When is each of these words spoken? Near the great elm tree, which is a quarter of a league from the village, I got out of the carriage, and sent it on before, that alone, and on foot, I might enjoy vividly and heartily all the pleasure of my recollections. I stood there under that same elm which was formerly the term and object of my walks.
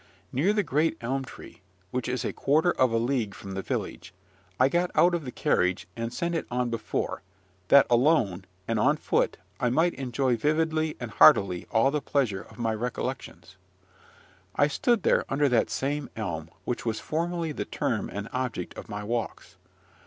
Near 0.31 0.51
the 0.51 0.63
great 0.63 0.97
elm 0.99 1.23
tree, 1.23 1.61
which 1.91 2.07
is 2.09 2.25
a 2.25 2.33
quarter 2.33 2.71
of 2.71 2.91
a 2.91 2.97
league 2.97 3.35
from 3.35 3.51
the 3.51 3.61
village, 3.61 4.15
I 4.59 4.67
got 4.67 4.89
out 4.95 5.13
of 5.13 5.25
the 5.25 5.31
carriage, 5.31 5.87
and 5.95 6.11
sent 6.11 6.33
it 6.33 6.47
on 6.49 6.71
before, 6.71 7.21
that 7.67 7.85
alone, 7.87 8.45
and 8.67 8.79
on 8.79 8.97
foot, 8.97 9.37
I 9.59 9.69
might 9.69 9.93
enjoy 9.93 10.37
vividly 10.37 10.97
and 10.99 11.11
heartily 11.11 11.67
all 11.69 11.91
the 11.91 12.01
pleasure 12.01 12.41
of 12.41 12.57
my 12.57 12.73
recollections. 12.73 13.57
I 14.55 14.65
stood 14.65 15.03
there 15.03 15.23
under 15.29 15.47
that 15.49 15.69
same 15.69 16.09
elm 16.15 16.49
which 16.65 16.83
was 16.83 16.99
formerly 16.99 17.51
the 17.51 17.65
term 17.65 18.09
and 18.11 18.27
object 18.33 18.75
of 18.79 18.89
my 18.89 19.03
walks. 19.03 19.55